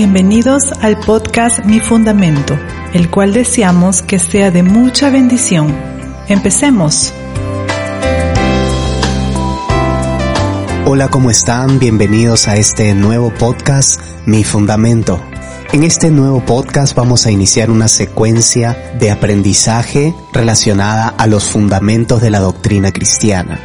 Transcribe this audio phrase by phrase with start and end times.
[0.00, 2.58] Bienvenidos al podcast Mi Fundamento,
[2.94, 5.76] el cual deseamos que sea de mucha bendición.
[6.26, 7.12] Empecemos.
[10.86, 11.78] Hola, ¿cómo están?
[11.78, 15.20] Bienvenidos a este nuevo podcast Mi Fundamento.
[15.70, 22.22] En este nuevo podcast vamos a iniciar una secuencia de aprendizaje relacionada a los fundamentos
[22.22, 23.60] de la doctrina cristiana.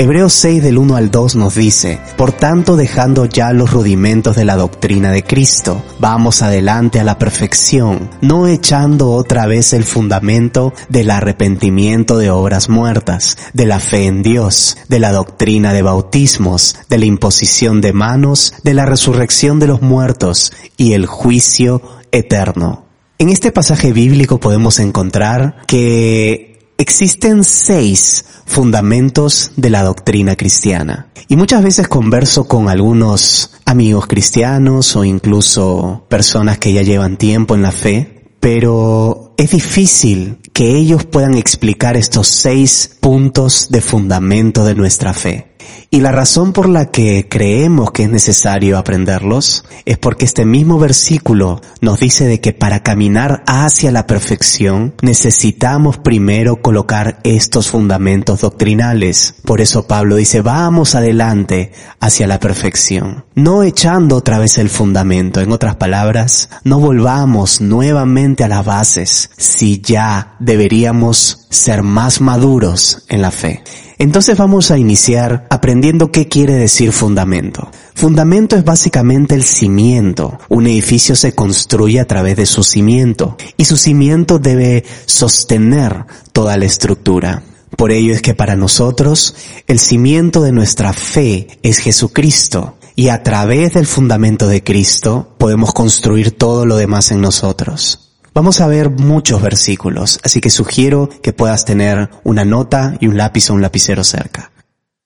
[0.00, 4.46] Hebreos 6 del 1 al 2 nos dice, Por tanto dejando ya los rudimentos de
[4.46, 10.72] la doctrina de Cristo, vamos adelante a la perfección, no echando otra vez el fundamento
[10.88, 16.78] del arrepentimiento de obras muertas, de la fe en Dios, de la doctrina de bautismos,
[16.88, 22.86] de la imposición de manos, de la resurrección de los muertos y el juicio eterno.
[23.18, 26.49] En este pasaje bíblico podemos encontrar que
[26.80, 31.08] Existen seis fundamentos de la doctrina cristiana.
[31.28, 37.54] Y muchas veces converso con algunos amigos cristianos o incluso personas que ya llevan tiempo
[37.54, 44.64] en la fe, pero es difícil que ellos puedan explicar estos seis puntos de fundamento
[44.64, 45.49] de nuestra fe.
[45.92, 50.78] Y la razón por la que creemos que es necesario aprenderlos es porque este mismo
[50.78, 58.40] versículo nos dice de que para caminar hacia la perfección necesitamos primero colocar estos fundamentos
[58.42, 59.34] doctrinales.
[59.44, 63.24] Por eso Pablo dice, vamos adelante hacia la perfección.
[63.34, 65.40] No echando otra vez el fundamento.
[65.40, 73.04] En otras palabras, no volvamos nuevamente a las bases si ya deberíamos ser más maduros
[73.08, 73.64] en la fe.
[74.00, 77.70] Entonces vamos a iniciar aprendiendo qué quiere decir fundamento.
[77.94, 80.38] Fundamento es básicamente el cimiento.
[80.48, 86.56] Un edificio se construye a través de su cimiento y su cimiento debe sostener toda
[86.56, 87.42] la estructura.
[87.76, 89.34] Por ello es que para nosotros
[89.66, 95.74] el cimiento de nuestra fe es Jesucristo y a través del fundamento de Cristo podemos
[95.74, 98.09] construir todo lo demás en nosotros.
[98.32, 103.16] Vamos a ver muchos versículos, así que sugiero que puedas tener una nota y un
[103.16, 104.52] lápiz o un lapicero cerca.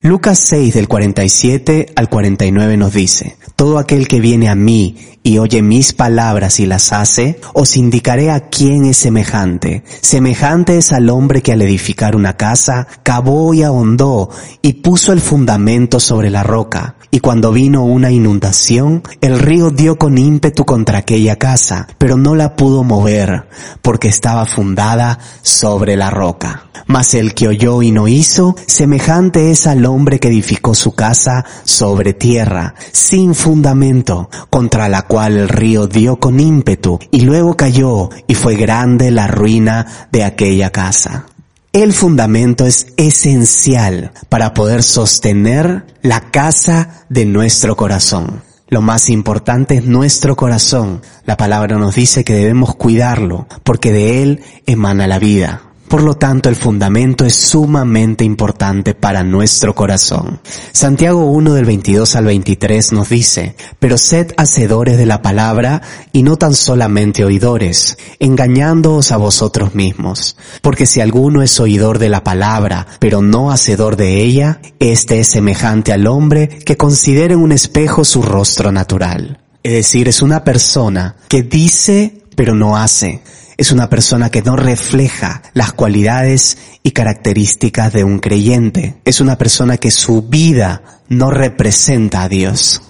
[0.06, 5.38] Lucas 6 del 47 al 49 nos dice, Todo aquel que viene a mí y
[5.38, 9.82] oye mis palabras y las hace, os indicaré a quién es semejante.
[10.02, 14.28] Semejante es al hombre que al edificar una casa, cavó y ahondó
[14.60, 16.96] y puso el fundamento sobre la roca.
[17.10, 22.34] Y cuando vino una inundación, el río dio con ímpetu contra aquella casa, pero no
[22.34, 23.46] la pudo mover,
[23.80, 26.66] porque estaba fundada sobre la roca.
[26.86, 31.44] Mas el que oyó y no hizo, semejante es al hombre que edificó su casa
[31.64, 38.10] sobre tierra, sin fundamento, contra la cual el río dio con ímpetu, y luego cayó,
[38.26, 41.26] y fue grande la ruina de aquella casa.
[41.72, 48.42] El fundamento es esencial para poder sostener la casa de nuestro corazón.
[48.68, 51.02] Lo más importante es nuestro corazón.
[51.24, 55.62] La palabra nos dice que debemos cuidarlo porque de él emana la vida.
[55.88, 60.40] Por lo tanto, el fundamento es sumamente importante para nuestro corazón.
[60.72, 66.22] Santiago 1 del 22 al 23 nos dice, pero sed hacedores de la palabra y
[66.22, 70.36] no tan solamente oidores, engañándoos a vosotros mismos.
[70.62, 75.28] Porque si alguno es oidor de la palabra, pero no hacedor de ella, éste es
[75.28, 79.38] semejante al hombre que considera en un espejo su rostro natural.
[79.62, 83.22] Es decir, es una persona que dice, pero no hace
[83.56, 88.96] es una persona que no refleja las cualidades y características de un creyente.
[89.04, 92.82] Es una persona que su vida no representa a Dios.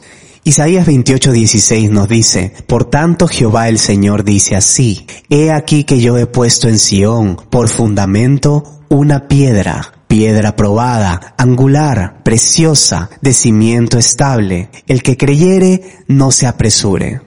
[0.45, 6.19] Isaías 28:16 nos dice, Por tanto Jehová el Señor dice así, He aquí que yo
[6.19, 14.69] he puesto en Sión por fundamento una piedra, piedra probada, angular, preciosa, de cimiento estable.
[14.87, 17.23] El que creyere no se apresure.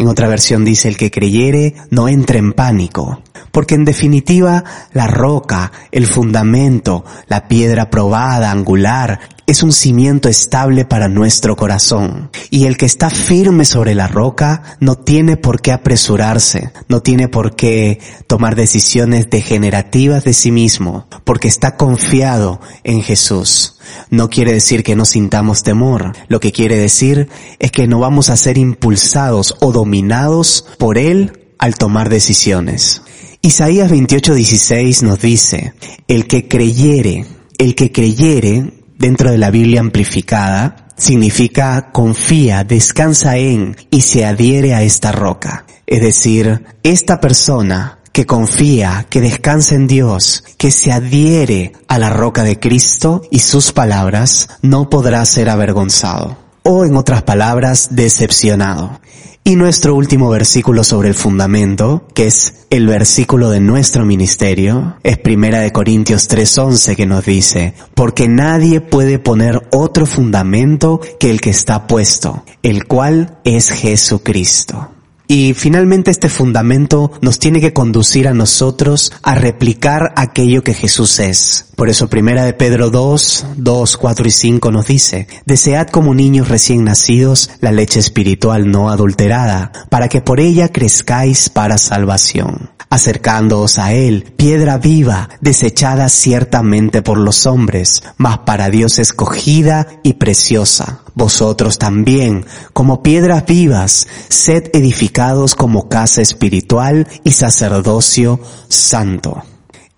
[0.00, 3.20] En otra versión dice, el que creyere no entre en pánico.
[3.52, 9.20] Porque en definitiva, la roca, el fundamento, la piedra probada, angular,
[9.50, 12.30] es un cimiento estable para nuestro corazón.
[12.50, 17.26] Y el que está firme sobre la roca no tiene por qué apresurarse, no tiene
[17.26, 17.98] por qué
[18.28, 23.80] tomar decisiones degenerativas de sí mismo, porque está confiado en Jesús.
[24.08, 28.30] No quiere decir que no sintamos temor, lo que quiere decir es que no vamos
[28.30, 33.02] a ser impulsados o dominados por Él al tomar decisiones.
[33.42, 35.72] Isaías 28:16 nos dice,
[36.08, 37.24] el que creyere,
[37.56, 44.74] el que creyere, dentro de la Biblia amplificada, significa confía, descansa en y se adhiere
[44.74, 45.64] a esta roca.
[45.86, 52.10] Es decir, esta persona que confía, que descansa en Dios, que se adhiere a la
[52.10, 56.36] roca de Cristo y sus palabras, no podrá ser avergonzado.
[56.62, 59.00] O en otras palabras, decepcionado.
[59.42, 65.18] Y nuestro último versículo sobre el fundamento, que es el versículo de nuestro ministerio, es
[65.18, 71.40] Primera de Corintios 3:11 que nos dice, porque nadie puede poner otro fundamento que el
[71.40, 74.90] que está puesto, el cual es Jesucristo.
[75.30, 81.20] Y finalmente este fundamento nos tiene que conducir a nosotros a replicar aquello que Jesús
[81.20, 81.66] es.
[81.76, 86.48] Por eso primera de Pedro 2, 2, 4 y 5 nos dice, desead como niños
[86.48, 93.78] recién nacidos la leche espiritual no adulterada, para que por ella crezcáis para salvación acercándoos
[93.78, 101.00] a Él, piedra viva, desechada ciertamente por los hombres, mas para Dios escogida y preciosa.
[101.14, 109.44] Vosotros también, como piedras vivas, sed edificados como casa espiritual y sacerdocio santo.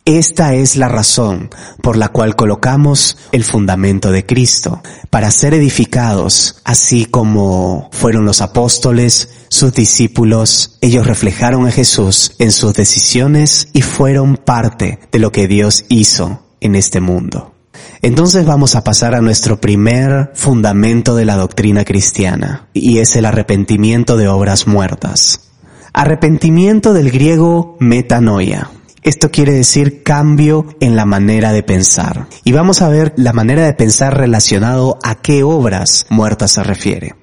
[0.05, 1.49] Esta es la razón
[1.81, 8.41] por la cual colocamos el fundamento de Cristo, para ser edificados, así como fueron los
[8.43, 15.31] apóstoles, sus discípulos, ellos reflejaron a Jesús en sus decisiones y fueron parte de lo
[15.31, 17.53] que Dios hizo en este mundo.
[18.01, 23.27] Entonces vamos a pasar a nuestro primer fundamento de la doctrina cristiana, y es el
[23.27, 25.51] arrepentimiento de obras muertas.
[25.93, 28.71] Arrepentimiento del griego metanoia.
[29.03, 32.27] Esto quiere decir cambio en la manera de pensar.
[32.43, 37.22] Y vamos a ver la manera de pensar relacionado a qué obras muertas se refiere.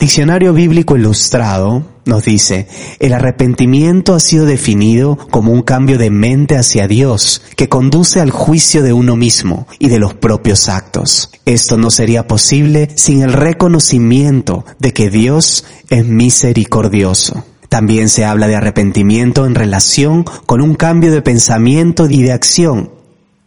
[0.00, 2.66] Diccionario Bíblico Ilustrado nos dice,
[3.00, 8.30] el arrepentimiento ha sido definido como un cambio de mente hacia Dios que conduce al
[8.30, 11.30] juicio de uno mismo y de los propios actos.
[11.44, 17.44] Esto no sería posible sin el reconocimiento de que Dios es misericordioso.
[17.68, 22.90] También se habla de arrepentimiento en relación con un cambio de pensamiento y de acción.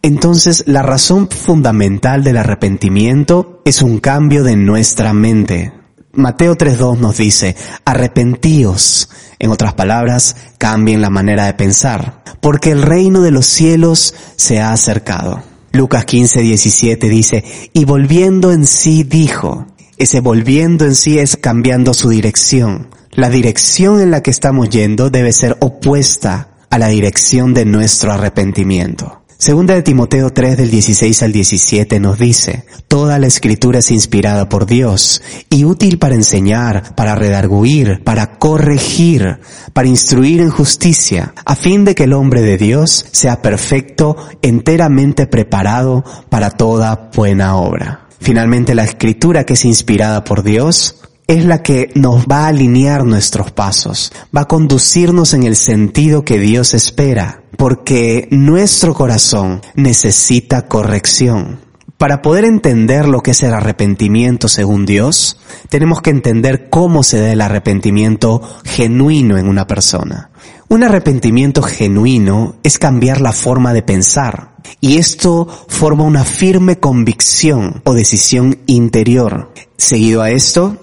[0.04, 5.82] Entonces, la razón fundamental del arrepentimiento es un cambio de nuestra mente.
[6.15, 7.56] Mateo 3.2 nos dice,
[7.86, 9.10] arrepentíos.
[9.39, 14.60] En otras palabras, cambien la manera de pensar, porque el reino de los cielos se
[14.60, 15.42] ha acercado.
[15.71, 17.44] Lucas 15.17 dice,
[17.74, 19.65] y volviendo en sí dijo,
[19.98, 22.89] ese volviendo en sí es cambiando su dirección.
[23.13, 28.12] La dirección en la que estamos yendo debe ser opuesta a la dirección de nuestro
[28.13, 29.23] arrepentimiento.
[29.44, 34.48] Segunda de Timoteo 3 del 16 al 17 nos dice, Toda la escritura es inspirada
[34.48, 39.40] por Dios y útil para enseñar, para redarguir, para corregir,
[39.74, 45.28] para instruir en justicia, a fin de que el hombre de Dios sea perfecto, enteramente
[45.28, 48.07] preparado para toda buena obra.
[48.22, 51.01] Finalmente la escritura que es inspirada por Dios
[51.33, 56.24] es la que nos va a alinear nuestros pasos, va a conducirnos en el sentido
[56.24, 61.59] que Dios espera, porque nuestro corazón necesita corrección.
[61.97, 65.39] Para poder entender lo que es el arrepentimiento según Dios,
[65.69, 70.30] tenemos que entender cómo se da el arrepentimiento genuino en una persona.
[70.69, 77.81] Un arrepentimiento genuino es cambiar la forma de pensar, y esto forma una firme convicción
[77.85, 79.52] o decisión interior.
[79.78, 80.78] Seguido a esto,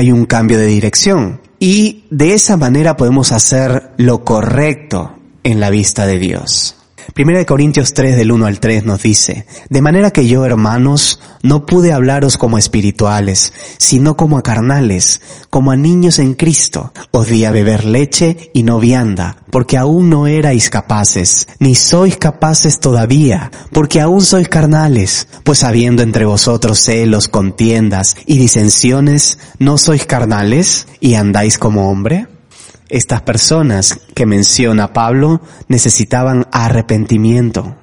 [0.00, 1.40] hay un cambio de dirección.
[1.58, 5.14] Y de esa manera podemos hacer lo correcto
[5.44, 6.79] en la vista de Dios.
[7.14, 11.20] Primera de Corintios 3 del 1 al 3 nos dice, de manera que yo, hermanos,
[11.42, 16.92] no pude hablaros como espirituales, sino como a carnales, como a niños en Cristo.
[17.10, 22.16] Os di a beber leche y no vianda, porque aún no erais capaces, ni sois
[22.16, 29.78] capaces todavía, porque aún sois carnales, pues habiendo entre vosotros celos, contiendas y disensiones, ¿no
[29.78, 32.28] sois carnales y andáis como hombre?
[32.90, 37.76] Estas personas que menciona Pablo necesitaban arrepentimiento.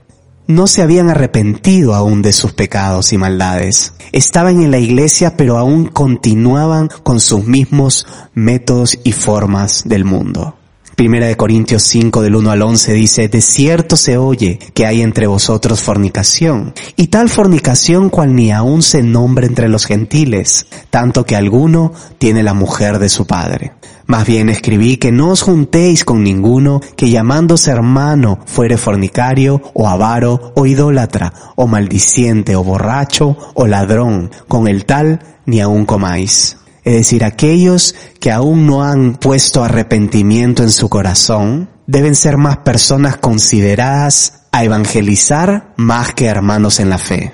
[0.47, 3.93] No se habían arrepentido aún de sus pecados y maldades.
[4.11, 10.55] Estaban en la iglesia pero aún continuaban con sus mismos métodos y formas del mundo.
[10.97, 15.03] Primera de Corintios 5 del 1 al 11 dice, de cierto se oye que hay
[15.03, 21.23] entre vosotros fornicación, y tal fornicación cual ni aún se nombre entre los gentiles, tanto
[21.23, 23.73] que alguno tiene la mujer de su padre.
[24.07, 29.87] Más bien escribí que no os juntéis con ninguno que llamándose hermano fuere fornicario, o
[29.87, 36.57] avaro, o idólatra, o maldiciente, o borracho, o ladrón, con el tal ni aún comáis
[36.87, 42.59] es decir, aquellos que aún no han puesto arrepentimiento en su corazón, deben ser más
[42.59, 47.33] personas consideradas a evangelizar más que hermanos en la fe.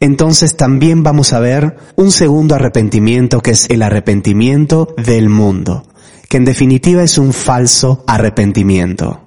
[0.00, 5.84] Entonces también vamos a ver un segundo arrepentimiento que es el arrepentimiento del mundo,
[6.28, 9.20] que en definitiva es un falso arrepentimiento.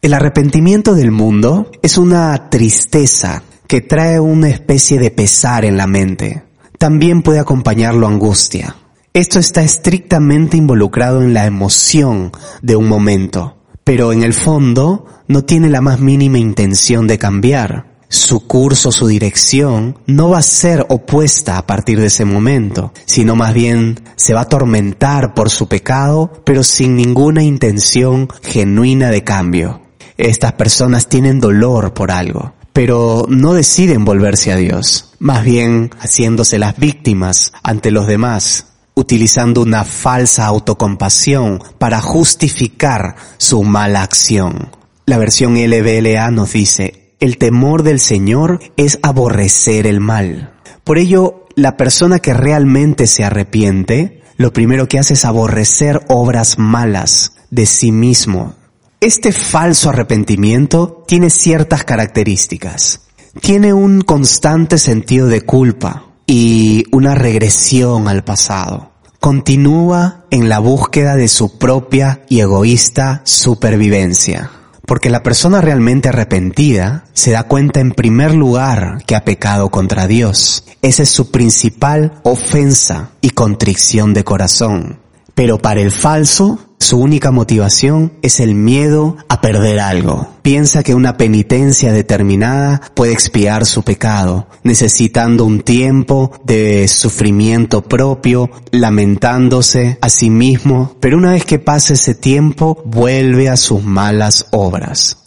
[0.00, 5.86] El arrepentimiento del mundo es una tristeza que trae una especie de pesar en la
[5.86, 8.76] mente también puede acompañarlo angustia.
[9.12, 15.44] Esto está estrictamente involucrado en la emoción de un momento, pero en el fondo no
[15.44, 17.94] tiene la más mínima intención de cambiar.
[18.08, 23.34] Su curso, su dirección no va a ser opuesta a partir de ese momento, sino
[23.34, 29.24] más bien se va a atormentar por su pecado, pero sin ninguna intención genuina de
[29.24, 29.80] cambio.
[30.16, 36.58] Estas personas tienen dolor por algo, pero no deciden volverse a Dios, más bien haciéndose
[36.58, 44.70] las víctimas ante los demás, utilizando una falsa autocompasión para justificar su mala acción.
[45.06, 50.54] La versión LBLA nos dice, el temor del Señor es aborrecer el mal.
[50.82, 56.58] Por ello, la persona que realmente se arrepiente, lo primero que hace es aborrecer obras
[56.58, 58.56] malas de sí mismo,
[59.04, 63.02] este falso arrepentimiento tiene ciertas características.
[63.38, 68.92] Tiene un constante sentido de culpa y una regresión al pasado.
[69.20, 74.50] Continúa en la búsqueda de su propia y egoísta supervivencia.
[74.86, 80.06] Porque la persona realmente arrepentida se da cuenta en primer lugar que ha pecado contra
[80.06, 80.64] Dios.
[80.80, 85.03] Esa es su principal ofensa y contrición de corazón.
[85.34, 90.28] Pero para el falso, su única motivación es el miedo a perder algo.
[90.42, 98.50] Piensa que una penitencia determinada puede expiar su pecado, necesitando un tiempo de sufrimiento propio,
[98.70, 104.46] lamentándose a sí mismo, pero una vez que pase ese tiempo, vuelve a sus malas
[104.50, 105.24] obras.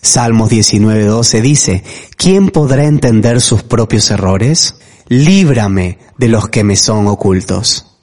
[0.00, 1.84] Salmos 19:12 dice,
[2.16, 4.76] ¿quién podrá entender sus propios errores?
[5.08, 7.93] Líbrame de los que me son ocultos.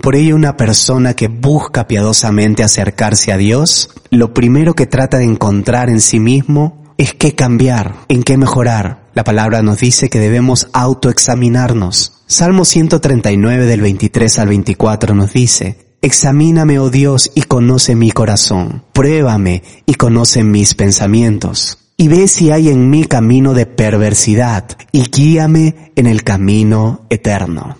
[0.00, 5.24] Por ello una persona que busca piadosamente acercarse a Dios, lo primero que trata de
[5.24, 9.08] encontrar en sí mismo es qué cambiar, en qué mejorar.
[9.14, 12.22] La palabra nos dice que debemos autoexaminarnos.
[12.26, 18.84] Salmo 139 del 23 al 24 nos dice, Examíname, oh Dios, y conoce mi corazón.
[18.92, 21.78] Pruébame y conoce mis pensamientos.
[21.96, 27.76] Y ve si hay en mí camino de perversidad, y guíame en el camino eterno.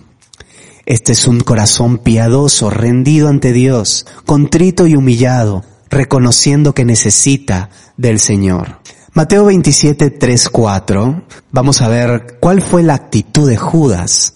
[0.85, 8.19] Este es un corazón piadoso, rendido ante Dios, contrito y humillado, reconociendo que necesita del
[8.19, 8.79] Señor.
[9.13, 14.35] Mateo 27, 3, 4, vamos a ver cuál fue la actitud de Judas.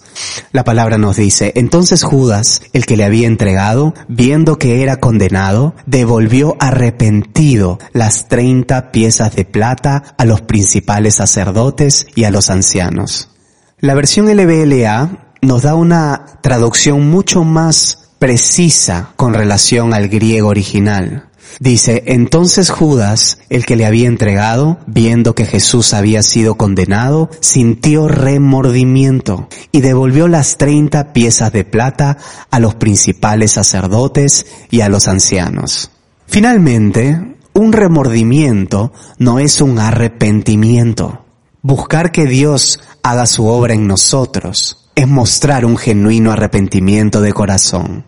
[0.52, 5.74] La palabra nos dice, entonces Judas, el que le había entregado, viendo que era condenado,
[5.86, 13.30] devolvió arrepentido las treinta piezas de plata a los principales sacerdotes y a los ancianos.
[13.78, 21.28] La versión LBLA nos da una traducción mucho más precisa con relación al griego original.
[21.58, 28.08] Dice, entonces Judas, el que le había entregado, viendo que Jesús había sido condenado, sintió
[28.08, 32.18] remordimiento y devolvió las treinta piezas de plata
[32.50, 35.90] a los principales sacerdotes y a los ancianos.
[36.26, 41.24] Finalmente, un remordimiento no es un arrepentimiento.
[41.62, 48.04] Buscar que Dios haga su obra en nosotros es mostrar un genuino arrepentimiento de corazón.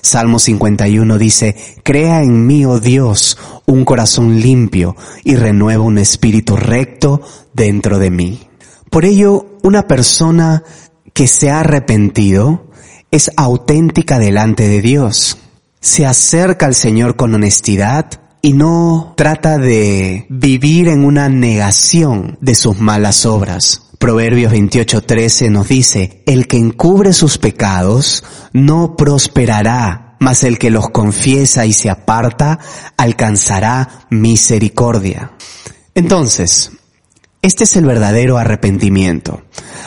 [0.00, 6.56] Salmo 51 dice, Crea en mí, oh Dios, un corazón limpio y renueva un espíritu
[6.56, 7.20] recto
[7.52, 8.48] dentro de mí.
[8.88, 10.64] Por ello, una persona
[11.12, 12.70] que se ha arrepentido
[13.10, 15.38] es auténtica delante de Dios.
[15.80, 18.06] Se acerca al Señor con honestidad
[18.40, 23.85] y no trata de vivir en una negación de sus malas obras.
[23.98, 30.90] Proverbios 28:13 nos dice, el que encubre sus pecados no prosperará, mas el que los
[30.90, 32.58] confiesa y se aparta
[32.96, 35.32] alcanzará misericordia.
[35.94, 36.72] Entonces,
[37.42, 39.42] este es el verdadero arrepentimiento.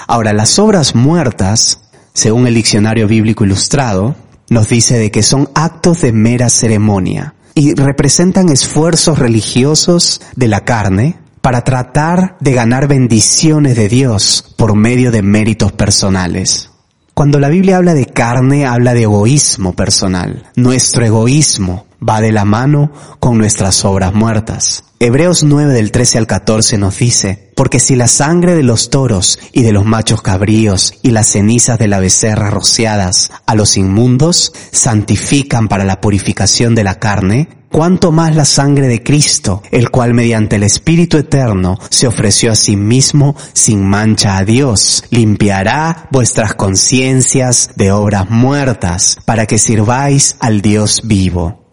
[0.08, 1.82] Ahora, las obras muertas,
[2.14, 4.16] según el diccionario bíblico ilustrado,
[4.50, 10.66] nos dice de que son actos de mera ceremonia y representan esfuerzos religiosos de la
[10.66, 16.72] carne para tratar de ganar bendiciones de Dios por medio de méritos personales.
[17.14, 20.50] Cuando la Biblia habla de carne, habla de egoísmo personal.
[20.56, 24.84] Nuestro egoísmo va de la mano con nuestras obras muertas.
[25.02, 29.40] Hebreos 9 del 13 al 14 nos dice, porque si la sangre de los toros
[29.54, 34.52] y de los machos cabríos y las cenizas de la becerra rociadas a los inmundos
[34.72, 40.14] santifican para la purificación de la carne, cuánto más la sangre de Cristo, el cual
[40.14, 46.56] mediante el Espíritu Eterno se ofreció a sí mismo sin mancha a Dios, limpiará vuestras
[46.56, 51.69] conciencias de obras muertas para que sirváis al Dios vivo.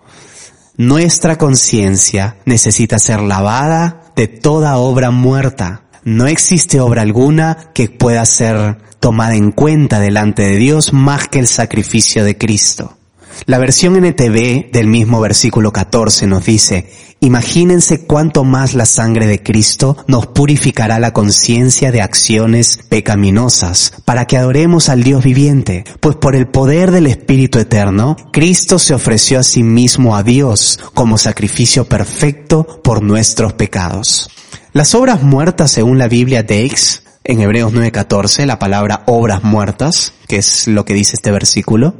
[0.78, 5.84] Nuestra conciencia necesita ser lavada de toda obra muerta.
[6.04, 11.38] No existe obra alguna que pueda ser tomada en cuenta delante de Dios más que
[11.38, 12.98] el sacrificio de Cristo.
[13.44, 16.90] La versión NTV del mismo versículo 14 nos dice,
[17.20, 24.24] imagínense cuánto más la sangre de Cristo nos purificará la conciencia de acciones pecaminosas para
[24.26, 29.38] que adoremos al Dios viviente, pues por el poder del Espíritu Eterno, Cristo se ofreció
[29.38, 34.30] a sí mismo a Dios como sacrificio perfecto por nuestros pecados.
[34.72, 36.64] Las obras muertas según la Biblia de
[37.28, 41.94] en Hebreos 9:14, la palabra obras muertas, que es lo que dice este versículo,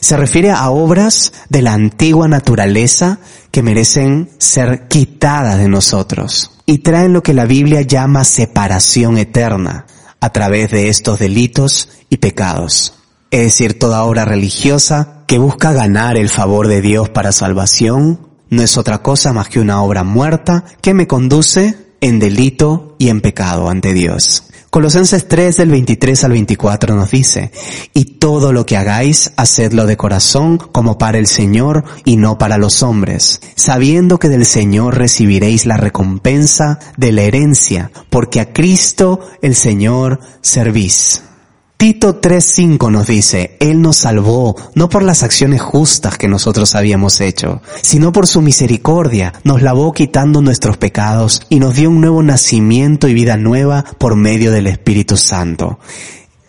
[0.00, 3.18] se refiere a obras de la antigua naturaleza
[3.50, 9.86] que merecen ser quitadas de nosotros y traen lo que la Biblia llama separación eterna
[10.20, 12.94] a través de estos delitos y pecados.
[13.30, 18.62] Es decir, toda obra religiosa que busca ganar el favor de Dios para salvación no
[18.62, 23.20] es otra cosa más que una obra muerta que me conduce en delito y en
[23.20, 24.44] pecado ante Dios.
[24.76, 27.50] Colosenses 3 del 23 al 24 nos dice,
[27.94, 32.58] y todo lo que hagáis, hacedlo de corazón como para el Señor y no para
[32.58, 39.20] los hombres, sabiendo que del Señor recibiréis la recompensa de la herencia, porque a Cristo
[39.40, 41.22] el Señor servís.
[41.76, 47.20] Tito 3.5 nos dice, Él nos salvó no por las acciones justas que nosotros habíamos
[47.20, 52.22] hecho, sino por su misericordia, nos lavó quitando nuestros pecados y nos dio un nuevo
[52.22, 55.78] nacimiento y vida nueva por medio del Espíritu Santo.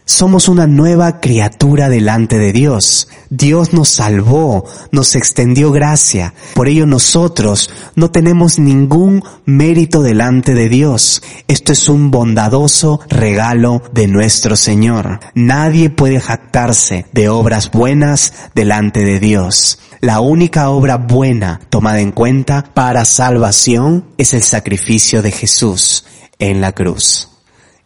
[0.09, 3.09] Somos una nueva criatura delante de Dios.
[3.29, 6.33] Dios nos salvó, nos extendió gracia.
[6.55, 11.21] Por ello nosotros no tenemos ningún mérito delante de Dios.
[11.49, 15.19] Esto es un bondadoso regalo de nuestro Señor.
[15.35, 19.77] Nadie puede jactarse de obras buenas delante de Dios.
[19.99, 26.05] La única obra buena tomada en cuenta para salvación es el sacrificio de Jesús
[26.39, 27.27] en la cruz.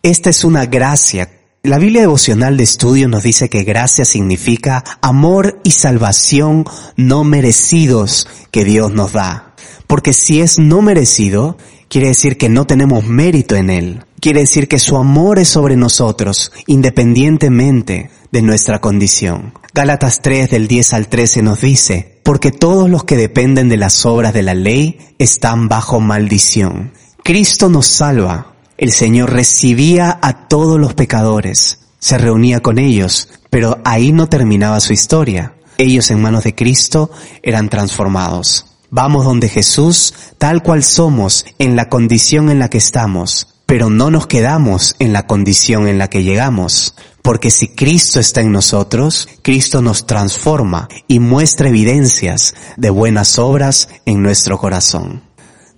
[0.04, 5.60] Esta es una gracia la Biblia devocional de estudio nos dice que gracia significa amor
[5.64, 6.66] y salvación
[6.98, 9.54] no merecidos que Dios nos da.
[9.86, 14.04] Porque si es no merecido, quiere decir que no tenemos mérito en Él.
[14.20, 19.54] Quiere decir que su amor es sobre nosotros, independientemente de nuestra condición.
[19.76, 24.04] Gálatas 3 del 10 al 13 nos dice, porque todos los que dependen de las
[24.08, 26.94] obras de la ley están bajo maldición.
[27.24, 28.51] Cristo nos salva
[28.82, 34.80] el Señor recibía a todos los pecadores, se reunía con ellos, pero ahí no terminaba
[34.80, 35.54] su historia.
[35.78, 37.12] Ellos en manos de Cristo
[37.44, 38.66] eran transformados.
[38.90, 44.10] Vamos donde Jesús, tal cual somos, en la condición en la que estamos, pero no
[44.10, 46.96] nos quedamos en la condición en la que llegamos.
[47.22, 53.90] Porque si Cristo está en nosotros, Cristo nos transforma y muestra evidencias de buenas obras
[54.08, 55.22] en nuestro corazón.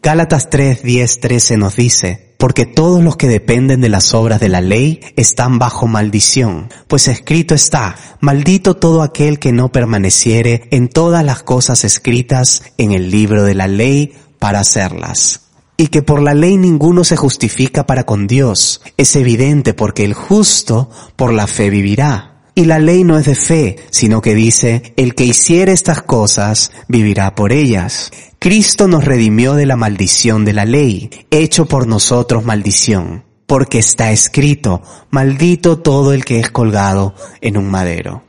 [0.02, 4.50] Gálatas 3, 10, 13 nos dice, porque todos los que dependen de las obras de
[4.50, 10.90] la ley están bajo maldición, pues escrito está, maldito todo aquel que no permaneciere en
[10.90, 15.44] todas las cosas escritas en el libro de la ley para hacerlas.
[15.78, 20.14] Y que por la ley ninguno se justifica para con Dios, es evidente porque el
[20.14, 22.33] justo por la fe vivirá.
[22.56, 26.72] Y la ley no es de fe, sino que dice, el que hiciere estas cosas
[26.88, 28.12] vivirá por ellas.
[28.38, 34.12] Cristo nos redimió de la maldición de la ley, hecho por nosotros maldición, porque está
[34.12, 38.24] escrito, maldito todo el que es colgado en un madero.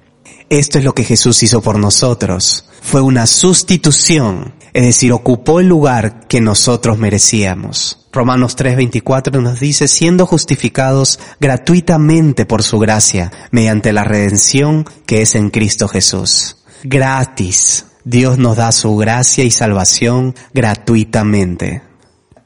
[0.49, 2.67] Esto es lo que Jesús hizo por nosotros.
[2.81, 8.07] Fue una sustitución, es decir, ocupó el lugar que nosotros merecíamos.
[8.13, 15.35] Romanos 3:24 nos dice, siendo justificados gratuitamente por su gracia, mediante la redención que es
[15.35, 16.59] en Cristo Jesús.
[16.83, 21.83] Gratis Dios nos da su gracia y salvación gratuitamente.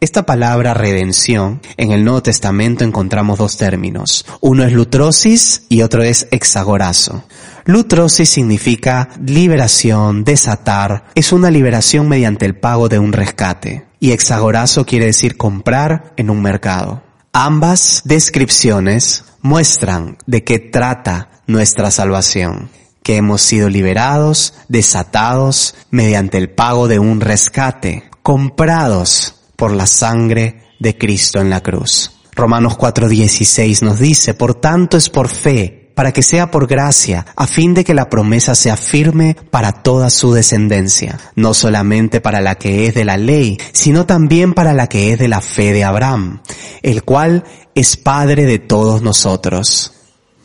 [0.01, 4.25] Esta palabra redención, en el Nuevo Testamento encontramos dos términos.
[4.41, 7.25] Uno es lutrosis y otro es exagorazo.
[7.65, 13.87] Lutrosis significa liberación, desatar, es una liberación mediante el pago de un rescate.
[13.99, 17.03] Y exagorazo quiere decir comprar en un mercado.
[17.33, 22.71] Ambas descripciones muestran de qué trata nuestra salvación,
[23.03, 30.63] que hemos sido liberados, desatados mediante el pago de un rescate, comprados por la sangre
[30.79, 32.13] de Cristo en la cruz.
[32.37, 37.49] Romanos 4:16 nos dice, por tanto es por fe, para que sea por gracia, a
[37.49, 42.55] fin de que la promesa sea firme para toda su descendencia, no solamente para la
[42.55, 45.83] que es de la ley, sino también para la que es de la fe de
[45.83, 46.41] Abraham,
[46.83, 47.43] el cual
[47.75, 49.93] es Padre de todos nosotros.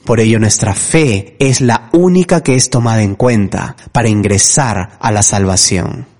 [0.05, 5.11] Por ello nuestra fe es la única que es tomada en cuenta para ingresar a
[5.11, 6.12] la salvación.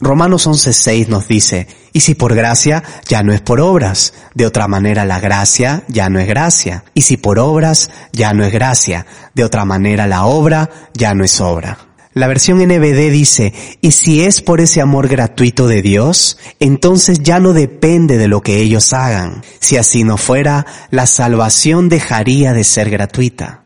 [0.00, 4.14] Romanos 11:6 nos dice, y si por gracia, ya no es por obras.
[4.34, 6.84] De otra manera, la gracia ya no es gracia.
[6.92, 9.06] Y si por obras, ya no es gracia.
[9.34, 11.78] De otra manera, la obra ya no es obra.
[12.12, 17.40] La versión NBD dice, y si es por ese amor gratuito de Dios, entonces ya
[17.40, 19.42] no depende de lo que ellos hagan.
[19.58, 23.64] Si así no fuera, la salvación dejaría de ser gratuita.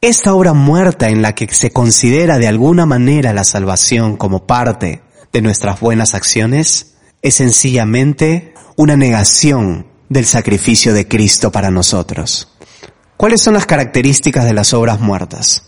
[0.00, 5.02] Esta obra muerta en la que se considera de alguna manera la salvación como parte
[5.32, 12.48] de nuestras buenas acciones es sencillamente una negación del sacrificio de Cristo para nosotros.
[13.16, 15.64] ¿Cuáles son las características de las obras muertas?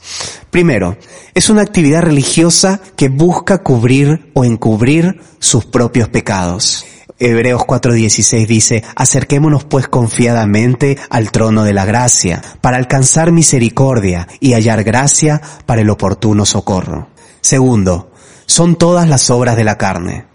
[0.50, 0.96] Primero,
[1.34, 6.86] es una actividad religiosa que busca cubrir o encubrir sus propios pecados.
[7.18, 14.54] Hebreos 4:16 dice, acerquémonos pues confiadamente al trono de la gracia, para alcanzar misericordia y
[14.54, 17.10] hallar gracia para el oportuno socorro.
[17.42, 18.11] Segundo,
[18.46, 20.26] son todas las obras de la carne,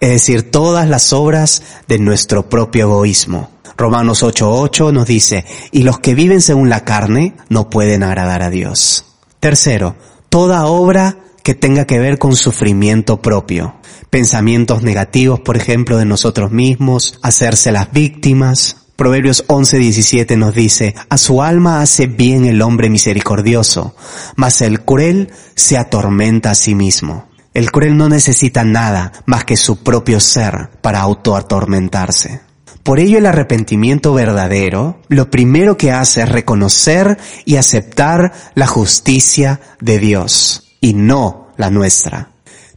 [0.00, 3.50] es decir, todas las obras de nuestro propio egoísmo.
[3.76, 8.50] Romanos 8:8 nos dice, y los que viven según la carne no pueden agradar a
[8.50, 9.04] Dios.
[9.40, 9.96] Tercero,
[10.28, 13.74] toda obra que tenga que ver con sufrimiento propio.
[14.10, 18.76] Pensamientos negativos, por ejemplo, de nosotros mismos, hacerse las víctimas.
[18.96, 23.94] Proverbios 11:17 nos dice, a su alma hace bien el hombre misericordioso,
[24.36, 27.26] mas el cruel se atormenta a sí mismo.
[27.54, 32.40] El cruel no necesita nada más que su propio ser para autoatormentarse.
[32.82, 39.60] Por ello el arrepentimiento verdadero lo primero que hace es reconocer y aceptar la justicia
[39.80, 42.30] de Dios y no la nuestra.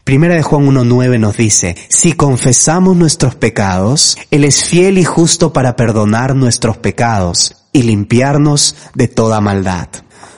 [0.04, 5.52] Primera de Juan 1.9 nos dice, si confesamos nuestros pecados, Él es fiel y justo
[5.52, 9.90] para perdonar nuestros pecados y limpiarnos de toda maldad.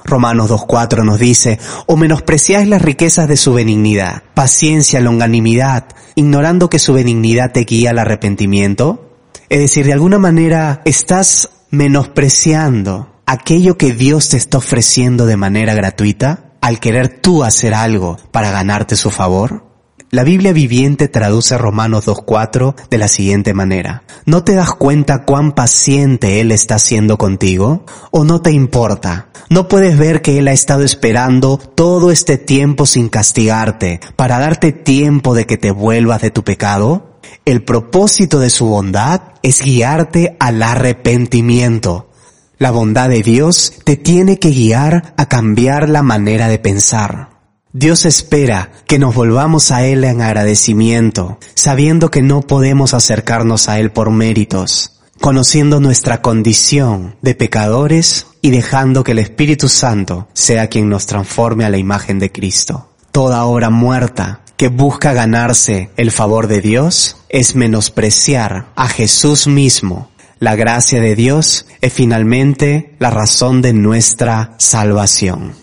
[0.10, 6.80] Romanos 2.4 nos dice, o menospreciáis las riquezas de su benignidad, paciencia, longanimidad, ignorando que
[6.80, 9.16] su benignidad te guía al arrepentimiento.
[9.50, 15.74] Es decir, de alguna manera estás menospreciando aquello que Dios te está ofreciendo de manera
[15.74, 19.69] gratuita al querer tú hacer algo para ganarte su favor.
[20.12, 24.02] La Biblia viviente traduce Romanos 2.4 de la siguiente manera.
[24.26, 27.86] ¿No te das cuenta cuán paciente Él está siendo contigo?
[28.10, 29.28] ¿O no te importa?
[29.52, 34.72] ¿No puedes ver que Él ha estado esperando todo este tiempo sin castigarte para darte
[34.72, 37.20] tiempo de que te vuelvas de tu pecado?
[37.46, 42.10] El propósito de su bondad es guiarte al arrepentimiento.
[42.58, 47.39] La bondad de Dios te tiene que guiar a cambiar la manera de pensar.
[47.72, 53.78] Dios espera que nos volvamos a Él en agradecimiento, sabiendo que no podemos acercarnos a
[53.78, 60.68] Él por méritos, conociendo nuestra condición de pecadores y dejando que el Espíritu Santo sea
[60.68, 62.90] quien nos transforme a la imagen de Cristo.
[63.12, 70.10] Toda obra muerta que busca ganarse el favor de Dios es menospreciar a Jesús mismo.
[70.40, 75.59] La gracia de Dios es finalmente la razón de nuestra salvación.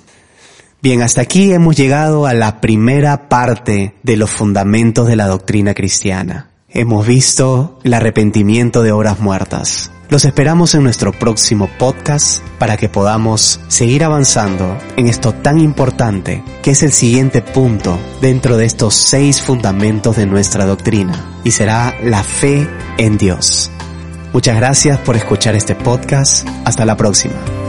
[0.87, 5.75] Bien, hasta aquí hemos llegado a la primera parte de los fundamentos de la doctrina
[5.75, 6.51] cristiana.
[6.69, 9.91] Hemos visto el arrepentimiento de obras muertas.
[10.11, 16.45] Los esperamos en nuestro próximo podcast para que podamos seguir avanzando en esto tan importante
[16.63, 21.97] que es el siguiente punto dentro de estos seis fundamentos de nuestra doctrina y será
[22.05, 22.65] la fe
[22.97, 23.73] en Dios.
[24.33, 26.47] Muchas gracias por escuchar este podcast.
[26.65, 27.66] Hasta la próxima.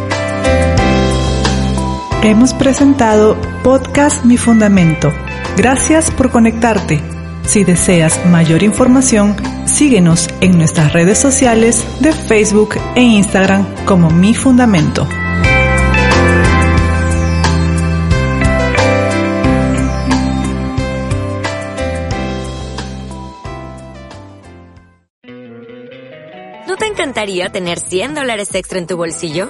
[2.23, 5.13] Hemos presentado Podcast Mi Fundamento.
[5.56, 6.99] Gracias por conectarte.
[7.45, 14.34] Si deseas mayor información, síguenos en nuestras redes sociales de Facebook e Instagram como Mi
[14.34, 15.08] Fundamento.
[26.97, 29.49] encantaría tener 100 dólares extra en tu bolsillo?